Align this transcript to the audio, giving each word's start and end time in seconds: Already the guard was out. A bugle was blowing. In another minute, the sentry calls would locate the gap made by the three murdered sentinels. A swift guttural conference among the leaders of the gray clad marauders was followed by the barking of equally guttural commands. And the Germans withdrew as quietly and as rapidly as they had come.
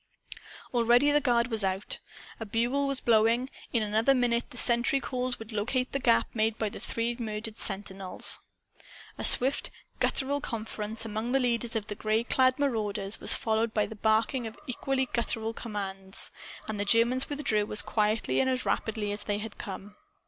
Already 0.73 1.11
the 1.11 1.21
guard 1.21 1.51
was 1.51 1.63
out. 1.63 1.99
A 2.39 2.45
bugle 2.47 2.87
was 2.87 2.99
blowing. 2.99 3.51
In 3.71 3.83
another 3.83 4.15
minute, 4.15 4.45
the 4.49 4.57
sentry 4.57 4.99
calls 4.99 5.37
would 5.37 5.51
locate 5.51 5.91
the 5.91 5.99
gap 5.99 6.33
made 6.33 6.57
by 6.57 6.69
the 6.69 6.79
three 6.79 7.15
murdered 7.19 7.55
sentinels. 7.59 8.39
A 9.19 9.23
swift 9.23 9.69
guttural 9.99 10.41
conference 10.41 11.05
among 11.05 11.33
the 11.33 11.39
leaders 11.39 11.75
of 11.75 11.85
the 11.85 11.93
gray 11.93 12.23
clad 12.23 12.57
marauders 12.57 13.19
was 13.19 13.35
followed 13.35 13.75
by 13.75 13.85
the 13.85 13.95
barking 13.95 14.47
of 14.47 14.57
equally 14.65 15.05
guttural 15.05 15.53
commands. 15.53 16.31
And 16.67 16.79
the 16.79 16.83
Germans 16.85 17.29
withdrew 17.29 17.71
as 17.71 17.83
quietly 17.83 18.39
and 18.39 18.49
as 18.49 18.65
rapidly 18.65 19.11
as 19.11 19.25
they 19.25 19.37
had 19.37 19.59
come. 19.59 19.95